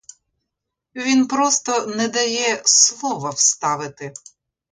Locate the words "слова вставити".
2.65-4.13